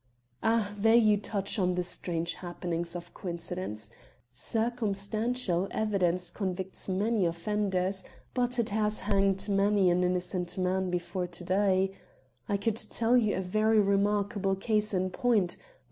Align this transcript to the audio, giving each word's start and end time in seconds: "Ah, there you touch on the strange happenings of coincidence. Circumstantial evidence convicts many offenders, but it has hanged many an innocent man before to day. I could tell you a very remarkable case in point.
"Ah, 0.41 0.73
there 0.79 0.95
you 0.95 1.15
touch 1.15 1.59
on 1.59 1.75
the 1.75 1.83
strange 1.83 2.33
happenings 2.33 2.95
of 2.95 3.13
coincidence. 3.13 3.91
Circumstantial 4.33 5.67
evidence 5.69 6.31
convicts 6.31 6.89
many 6.89 7.27
offenders, 7.27 8.03
but 8.33 8.57
it 8.57 8.69
has 8.69 9.01
hanged 9.01 9.47
many 9.47 9.91
an 9.91 10.03
innocent 10.03 10.57
man 10.57 10.89
before 10.89 11.27
to 11.27 11.43
day. 11.43 11.91
I 12.49 12.57
could 12.57 12.77
tell 12.77 13.15
you 13.15 13.35
a 13.35 13.41
very 13.41 13.79
remarkable 13.79 14.55
case 14.55 14.91
in 14.91 15.11
point. 15.11 15.55